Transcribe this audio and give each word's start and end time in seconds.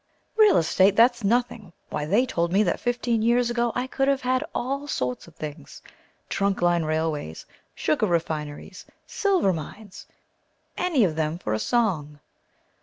Real 0.35 0.57
estate! 0.57 0.95
That's 0.95 1.23
nothing! 1.23 1.73
Why 1.91 2.05
they 2.05 2.25
told 2.25 2.51
me 2.51 2.63
that 2.63 2.79
fifteen 2.79 3.21
years 3.21 3.51
ago 3.51 3.71
I 3.75 3.85
could 3.85 4.07
have 4.07 4.21
had 4.21 4.43
all 4.55 4.87
sorts 4.87 5.27
of 5.27 5.35
things, 5.35 5.79
trunk 6.27 6.63
line 6.63 6.81
railways, 6.85 7.45
sugar 7.75 8.07
refineries, 8.07 8.83
silver 9.05 9.53
mines, 9.53 10.07
any 10.75 11.03
of 11.03 11.15
them 11.15 11.37
for 11.37 11.53
a 11.53 11.59
song. 11.59 12.19